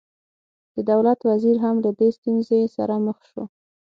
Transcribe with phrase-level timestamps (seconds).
[0.75, 3.43] د دولت وزیر هم له دې ستونزې سره مخ شو.